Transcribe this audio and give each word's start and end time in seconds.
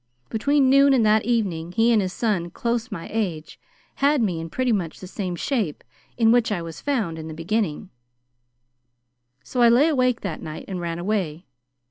Between 0.31 0.67
noon 0.67 0.93
and 0.95 1.05
that 1.05 1.25
evening, 1.25 1.73
he 1.73 1.91
and 1.91 2.01
his 2.01 2.11
son 2.11 2.49
close 2.49 2.91
my 2.91 3.07
age 3.13 3.59
had 3.97 4.19
me 4.19 4.39
in 4.39 4.49
pretty 4.49 4.71
much 4.71 4.99
the 4.99 5.05
same 5.05 5.35
shape 5.35 5.83
in 6.17 6.31
which 6.31 6.51
I 6.51 6.59
was 6.59 6.81
found 6.81 7.19
in 7.19 7.27
the 7.27 7.35
beginning, 7.35 7.91
so 9.43 9.61
I 9.61 9.69
lay 9.69 9.89
awake 9.89 10.21
that 10.21 10.41
night 10.41 10.65
and 10.67 10.81
ran 10.81 10.97
away. 10.97 11.45